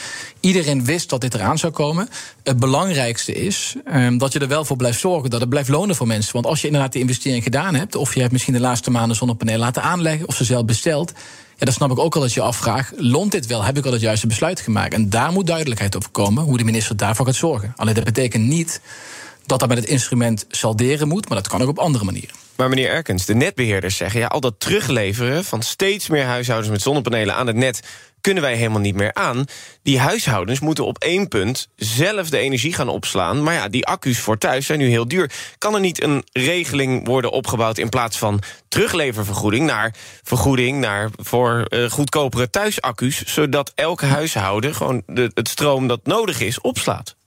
iedereen 0.40 0.84
wist 0.84 1.08
dat 1.08 1.20
dit 1.20 1.34
eraan 1.34 1.58
zou 1.58 1.72
komen. 1.72 2.08
Het 2.42 2.58
belangrijkste 2.58 3.34
is 3.34 3.76
um, 3.94 4.18
dat 4.18 4.32
je 4.32 4.38
er 4.38 4.48
wel 4.48 4.64
voor 4.64 4.76
blijft 4.76 5.00
zorgen 5.00 5.30
dat 5.30 5.40
het 5.40 5.48
blijft 5.48 5.68
lonen 5.68 5.96
voor 5.96 6.06
mensen. 6.06 6.32
Want 6.32 6.46
als 6.46 6.60
je 6.60 6.66
inderdaad 6.66 6.92
die 6.92 7.00
investering 7.00 7.42
gedaan 7.42 7.74
hebt, 7.74 7.94
of 7.94 8.14
je 8.14 8.20
hebt 8.20 8.32
misschien 8.32 8.54
de 8.54 8.60
laatste 8.60 8.90
maanden 8.90 9.16
zonnepanelen 9.16 9.60
laten 9.60 9.82
aanleggen, 9.82 10.28
of 10.28 10.34
ze 10.34 10.44
zelf 10.44 10.64
besteld. 10.64 11.12
Ja, 11.58 11.64
dan 11.64 11.74
snap 11.74 11.90
ik 11.90 11.98
ook 11.98 12.14
al 12.14 12.20
dat 12.20 12.32
je 12.32 12.40
afvraagt: 12.40 12.92
loont 12.96 13.32
dit 13.32 13.46
wel? 13.46 13.64
Heb 13.64 13.78
ik 13.78 13.86
al 13.86 13.92
het 13.92 14.00
juiste 14.00 14.26
besluit 14.26 14.60
gemaakt? 14.60 14.94
En 14.94 15.10
daar 15.10 15.32
moet 15.32 15.46
duidelijkheid 15.46 15.96
over 15.96 16.10
komen 16.10 16.44
hoe 16.44 16.58
de 16.58 16.64
minister 16.64 16.96
daarvoor 16.96 17.26
gaat 17.26 17.34
zorgen. 17.34 17.72
Alleen 17.76 17.94
dat 17.94 18.04
betekent 18.04 18.44
niet 18.44 18.80
dat 19.46 19.60
dat 19.60 19.68
met 19.68 19.78
het 19.78 19.86
instrument 19.86 20.44
salderen 20.48 21.08
moet, 21.08 21.28
maar 21.28 21.38
dat 21.38 21.48
kan 21.48 21.62
ook 21.62 21.68
op 21.68 21.78
andere 21.78 22.04
manieren. 22.04 22.34
Maar 22.56 22.68
meneer 22.68 22.90
Erkens, 22.90 23.24
de 23.24 23.34
netbeheerders 23.34 23.96
zeggen... 23.96 24.20
ja, 24.20 24.26
al 24.26 24.40
dat 24.40 24.54
terugleveren 24.58 25.44
van 25.44 25.62
steeds 25.62 26.08
meer 26.08 26.24
huishoudens 26.24 26.70
met 26.70 26.82
zonnepanelen 26.82 27.34
aan 27.34 27.46
het 27.46 27.56
net... 27.56 27.80
kunnen 28.28 28.46
wij 28.46 28.56
helemaal 28.56 28.80
niet 28.80 28.94
meer 28.94 29.14
aan. 29.14 29.44
Die 29.82 29.98
huishoudens 29.98 30.60
moeten 30.60 30.86
op 30.86 30.98
één 30.98 31.28
punt 31.28 31.68
zelf 31.76 32.30
de 32.30 32.38
energie 32.38 32.72
gaan 32.72 32.88
opslaan. 32.88 33.42
Maar 33.42 33.54
ja, 33.54 33.68
die 33.68 33.86
accu's 33.86 34.18
voor 34.18 34.38
thuis 34.38 34.66
zijn 34.66 34.78
nu 34.78 34.88
heel 34.88 35.08
duur. 35.08 35.30
Kan 35.58 35.74
er 35.74 35.80
niet 35.80 36.02
een 36.02 36.24
regeling 36.32 37.06
worden 37.06 37.30
opgebouwd... 37.30 37.78
in 37.78 37.88
plaats 37.88 38.18
van 38.18 38.42
terugleververgoeding 38.68 39.66
naar 39.66 39.94
vergoeding... 40.22 40.80
Naar 40.80 41.10
voor 41.16 41.66
uh, 41.68 41.90
goedkopere 41.90 42.50
thuisaccu's... 42.50 43.22
zodat 43.24 43.72
elke 43.74 44.06
huishouden 44.06 44.74
gewoon 44.74 45.02
de, 45.06 45.30
het 45.34 45.48
stroom 45.48 45.88
dat 45.88 46.00
nodig 46.06 46.40
is 46.40 46.60
opslaat? 46.60 47.17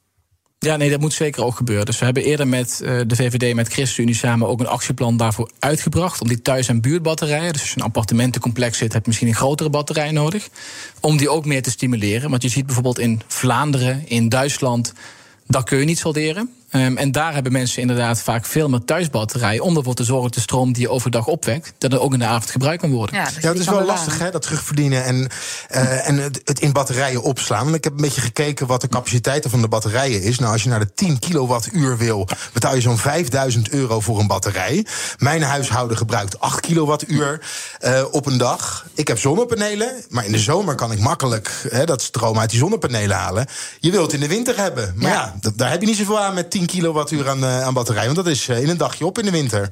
Ja, 0.66 0.76
nee, 0.76 0.90
dat 0.90 1.00
moet 1.00 1.14
zeker 1.14 1.44
ook 1.44 1.56
gebeuren. 1.56 1.86
Dus 1.86 2.00
we 2.00 2.06
hebben 2.06 2.24
eerder 2.24 2.48
met 2.48 2.82
uh, 2.84 3.00
de 3.08 3.16
VVD, 3.16 3.56
met 3.56 3.68
ChristenUnie 3.68 4.16
samen 4.16 4.48
ook 4.48 4.60
een 4.60 4.68
actieplan 4.68 5.18
daarvoor 5.18 5.52
uitgebracht. 5.60 6.22
Om 6.22 6.28
die 6.28 6.42
thuis- 6.42 6.68
en 6.68 6.82
buurtbatterijen, 6.82 7.52
dus 7.52 7.62
als 7.62 7.70
je 7.70 7.80
een 7.80 7.86
appartementencomplex 7.86 8.78
zit, 8.78 8.94
heb 8.94 9.02
je 9.02 9.08
misschien 9.08 9.28
een 9.28 9.36
grotere 9.36 9.70
batterij 9.70 10.12
nodig. 10.12 10.50
Om 11.00 11.18
die 11.18 11.30
ook 11.30 11.46
meer 11.46 11.62
te 11.62 11.70
stimuleren. 11.70 12.30
Want 12.30 12.42
je 12.42 12.50
ziet 12.50 12.66
bijvoorbeeld 12.66 13.00
in 13.00 13.22
Vlaanderen, 13.28 14.08
in 14.08 14.30
Duitsland, 14.30 14.94
dat 15.48 15.64
kun 15.64 15.80
je 15.80 15.86
niet 15.86 16.00
solderen. 16.00 16.50
Um, 16.72 16.98
en 16.98 17.12
daar 17.12 17.34
hebben 17.34 17.52
mensen 17.52 17.82
inderdaad 17.82 18.22
vaak 18.22 18.46
veel 18.46 18.70
meer 18.70 18.84
thuisbatterijen. 18.86 19.64
om 19.64 19.78
ervoor 19.78 19.94
te 19.94 20.04
zorgen 20.04 20.24
dat 20.24 20.34
de 20.34 20.40
stroom 20.40 20.74
die 20.74 20.82
je 20.82 20.90
overdag 20.90 21.28
opwekt. 21.28 21.74
dat 21.78 21.94
er 21.94 22.00
ook 22.00 22.14
in 22.14 22.20
de 22.20 22.26
avond 22.26 22.52
gebruikt 22.52 22.82
kan 22.82 22.92
worden. 22.92 23.16
Ja, 23.16 23.30
ja 23.40 23.50
het 23.50 23.60
is 23.60 23.66
wel 23.66 23.86
lastig, 23.86 24.20
hè, 24.20 24.32
dat 24.32 24.42
terugverdienen 24.42 25.04
en, 25.04 25.30
uh, 25.72 26.08
en 26.08 26.18
het, 26.18 26.42
het, 26.46 26.60
in 26.60 26.72
batterijen 26.72 27.22
opslaan. 27.22 27.64
Want 27.64 27.76
ik 27.76 27.84
heb 27.84 27.94
een 27.94 28.02
beetje 28.02 28.22
gekeken 28.22 28.68
wat 28.68 28.82
de 28.82 28.88
capaciteiten 28.88 29.50
van 29.50 29.62
de 29.62 29.68
batterijen 29.68 30.22
is. 30.22 30.40
Nou, 30.40 30.52
als 30.52 30.64
je 30.64 30.70
naar 30.70 30.80
de 30.80 30.94
10 30.94 31.20
kilowattuur 31.20 31.98
wil, 31.98 32.28
betaal 32.54 32.76
je 32.76 32.82
zo'n 32.82 32.98
5000 32.98 33.70
euro 33.70 34.00
voor 34.00 34.20
een 34.20 34.28
batterij. 34.28 34.86
Mijn 35.18 35.42
huishouden 35.42 35.98
gebruikt 35.98 36.40
8 36.40 36.60
kilowattuur 36.60 37.42
uh, 37.82 38.04
op 38.12 38.26
een 38.26 38.38
dag. 38.38 38.86
Ik 38.94 39.08
heb 39.08 39.20
zonnepanelen, 39.20 40.04
maar 40.10 40.26
in 40.26 40.32
de 40.32 40.40
zomer 40.40 40.76
kan 40.76 40.92
ik 40.92 41.00
makkelijk 41.00 41.66
hè, 41.70 41.86
dat 41.86 42.02
stroom 42.02 42.40
uit 42.40 42.50
die 42.50 42.60
zonnepanelen 42.60 43.18
halen. 43.18 43.48
Je 43.80 43.92
wilt 43.92 44.12
het 44.12 44.14
in 44.14 44.20
de 44.20 44.28
winter 44.28 44.58
hebben. 44.58 44.94
Maar 44.96 45.12
ja, 45.12 45.36
ja 45.42 45.52
daar 45.56 45.70
heb 45.70 45.82
je 45.82 45.88
niet 45.88 45.98
zoveel 45.98 46.20
aan 46.20 46.34
met 46.34 46.52
10 46.52 46.61
10 46.62 46.80
kilowattuur 46.80 47.30
aan, 47.30 47.44
uh, 47.44 47.64
aan 47.64 47.74
batterij. 47.74 48.04
Want 48.04 48.16
dat 48.16 48.28
is 48.28 48.48
uh, 48.48 48.62
in 48.62 48.70
een 48.70 48.78
dagje 48.78 49.06
op 49.06 49.20
in 49.20 49.26
de 49.26 49.32
winter. 49.32 49.72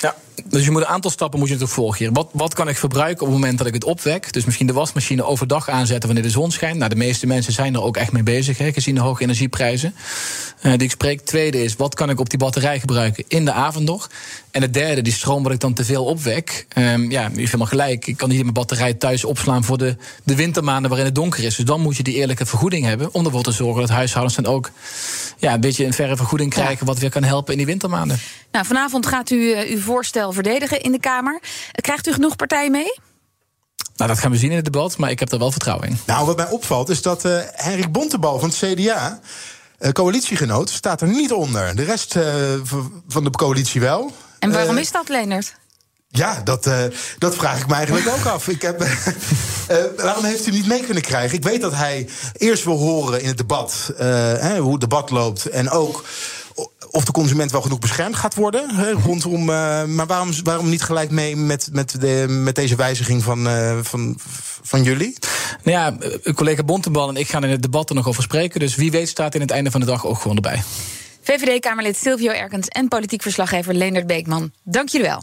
Ja, 0.00 0.14
dus 0.44 0.64
je 0.64 0.70
moet 0.70 0.80
een 0.80 0.86
aantal 0.86 1.10
stappen 1.10 1.38
moet 1.38 1.48
je 1.48 1.54
natuurlijk 1.54 1.80
volgen. 1.80 2.12
Wat, 2.12 2.28
wat 2.32 2.54
kan 2.54 2.68
ik 2.68 2.76
verbruiken 2.76 3.26
op 3.26 3.32
het 3.32 3.40
moment 3.40 3.58
dat 3.58 3.66
ik 3.66 3.74
het 3.74 3.84
opwek? 3.84 4.32
Dus 4.32 4.44
misschien 4.44 4.66
de 4.66 4.72
wasmachine 4.72 5.24
overdag 5.24 5.68
aanzetten 5.68 6.06
wanneer 6.06 6.26
de 6.26 6.30
zon 6.30 6.50
schijnt. 6.50 6.78
Nou, 6.78 6.90
de 6.90 6.96
meeste 6.96 7.26
mensen 7.26 7.52
zijn 7.52 7.74
er 7.74 7.82
ook 7.82 7.96
echt 7.96 8.12
mee 8.12 8.22
bezig, 8.22 8.58
hè, 8.58 8.72
gezien 8.72 8.94
de 8.94 9.00
hoge 9.00 9.22
energieprijzen. 9.22 9.94
Uh, 10.62 10.72
die 10.72 10.82
ik 10.82 10.90
spreek. 10.90 11.20
Tweede 11.20 11.64
is, 11.64 11.76
wat 11.76 11.94
kan 11.94 12.10
ik 12.10 12.20
op 12.20 12.30
die 12.30 12.38
batterij 12.38 12.80
gebruiken 12.80 13.24
in 13.28 13.44
de 13.44 13.52
avond 13.52 13.84
nog? 13.84 14.10
En 14.50 14.62
het 14.62 14.74
derde, 14.74 15.02
die 15.02 15.12
stroom 15.12 15.42
wat 15.42 15.52
ik 15.52 15.60
dan 15.60 15.72
te 15.72 15.84
veel 15.84 16.04
opwek. 16.04 16.66
Um, 16.78 17.10
ja, 17.10 17.20
je 17.20 17.26
hebt 17.26 17.36
helemaal 17.36 17.66
gelijk. 17.66 18.06
Ik 18.06 18.16
kan 18.16 18.28
niet 18.28 18.40
mijn 18.40 18.52
batterij 18.52 18.94
thuis 18.94 19.24
opslaan 19.24 19.64
voor 19.64 19.78
de, 19.78 19.96
de 20.24 20.34
wintermaanden 20.34 20.88
waarin 20.88 21.06
het 21.06 21.14
donker 21.14 21.44
is. 21.44 21.56
Dus 21.56 21.64
dan 21.64 21.80
moet 21.80 21.96
je 21.96 22.02
die 22.02 22.14
eerlijke 22.14 22.46
vergoeding 22.46 22.84
hebben. 22.84 23.14
Om 23.14 23.24
ervoor 23.24 23.42
te 23.42 23.52
zorgen 23.52 23.80
dat 23.80 23.90
huishoudens 23.90 24.36
dan 24.36 24.46
ook 24.46 24.70
ja, 25.38 25.54
een 25.54 25.60
beetje 25.60 25.84
een 25.84 25.92
verre 25.92 26.16
vergoeding 26.16 26.50
krijgen. 26.50 26.76
Ja. 26.80 26.84
wat 26.84 26.98
weer 26.98 27.10
kan 27.10 27.22
helpen 27.22 27.52
in 27.52 27.58
die 27.58 27.66
wintermaanden. 27.66 28.18
Nou, 28.52 28.66
vanavond 28.66 29.06
gaat 29.06 29.30
u 29.30 29.36
uh, 29.36 29.70
uw 29.70 29.80
voorstel 29.80 30.25
verdedigen 30.32 30.80
in 30.80 30.92
de 30.92 31.00
Kamer. 31.00 31.40
Krijgt 31.72 32.06
u 32.06 32.12
genoeg 32.12 32.36
partijen 32.36 32.70
mee? 32.70 32.98
Nou, 33.96 34.10
dat 34.10 34.18
gaan 34.18 34.30
we 34.30 34.36
zien 34.36 34.50
in 34.50 34.56
het 34.56 34.64
debat, 34.64 34.96
maar 34.96 35.10
ik 35.10 35.20
heb 35.20 35.32
er 35.32 35.38
wel 35.38 35.50
vertrouwen 35.50 35.88
in. 35.88 35.98
Nou, 36.06 36.26
wat 36.26 36.36
mij 36.36 36.48
opvalt 36.48 36.88
is 36.88 37.02
dat 37.02 37.24
uh, 37.24 37.38
Henrik 37.52 37.92
Bontebal 37.92 38.38
van 38.38 38.48
het 38.48 38.58
CDA. 38.58 39.20
Uh, 39.78 39.90
coalitiegenoot 39.90 40.70
staat 40.70 41.00
er 41.00 41.08
niet 41.08 41.32
onder. 41.32 41.76
De 41.76 41.84
rest 41.84 42.16
uh, 42.16 42.24
van 43.08 43.24
de 43.24 43.30
coalitie 43.30 43.80
wel. 43.80 44.12
En 44.38 44.52
waarom 44.52 44.76
is 44.76 44.90
dat, 44.90 45.08
Leonard? 45.08 45.54
Ja, 46.08 46.40
dat, 46.44 46.66
uh, 46.66 46.78
dat 47.18 47.34
vraag 47.34 47.60
ik 47.60 47.66
me 47.66 47.74
eigenlijk 47.74 48.08
ook 48.08 48.24
af. 48.24 48.48
Ik 48.48 48.62
heb, 48.62 48.82
uh, 48.82 48.88
waarom 50.04 50.24
heeft 50.24 50.46
u 50.46 50.50
niet 50.50 50.66
mee 50.66 50.84
kunnen 50.84 51.02
krijgen? 51.02 51.36
Ik 51.36 51.44
weet 51.44 51.60
dat 51.60 51.74
hij 51.74 52.08
eerst 52.32 52.64
wil 52.64 52.78
horen 52.78 53.20
in 53.20 53.28
het 53.28 53.38
debat 53.38 53.90
uh, 53.92 53.98
hè, 54.38 54.58
hoe 54.58 54.72
het 54.72 54.80
debat 54.80 55.10
loopt. 55.10 55.46
En 55.46 55.70
ook 55.70 56.04
of 56.90 57.04
de 57.04 57.12
consument 57.12 57.50
wel 57.50 57.60
genoeg 57.60 57.78
beschermd 57.78 58.16
gaat 58.16 58.34
worden. 58.34 58.74
Hè, 58.74 58.92
rondom, 58.92 59.44
maar 59.44 60.06
waarom, 60.06 60.30
waarom 60.42 60.68
niet 60.68 60.82
gelijk 60.82 61.10
mee 61.10 61.36
met, 61.36 61.68
met, 61.72 62.00
de, 62.00 62.24
met 62.28 62.54
deze 62.54 62.76
wijziging 62.76 63.22
van, 63.22 63.48
van, 63.82 64.14
van 64.62 64.82
jullie? 64.82 65.16
Nou 65.62 65.78
ja, 65.78 66.32
collega 66.32 66.62
Bontebal 66.62 67.08
en 67.08 67.16
ik 67.16 67.28
gaan 67.28 67.44
in 67.44 67.50
het 67.50 67.62
debat 67.62 67.88
er 67.88 67.94
nog 67.94 68.08
over 68.08 68.22
spreken. 68.22 68.60
Dus 68.60 68.74
wie 68.74 68.90
weet 68.90 69.08
staat 69.08 69.34
in 69.34 69.40
het 69.40 69.50
einde 69.50 69.70
van 69.70 69.80
de 69.80 69.86
dag 69.86 70.06
ook 70.06 70.18
gewoon 70.20 70.36
erbij. 70.36 70.62
VVD-Kamerlid 71.22 71.96
Silvio 71.96 72.30
Erkens 72.30 72.68
en 72.68 72.88
politiek 72.88 73.22
verslaggever 73.22 73.74
Leendert 73.74 74.06
Beekman. 74.06 74.52
Dank 74.64 74.88
jullie 74.88 75.06
wel. 75.06 75.22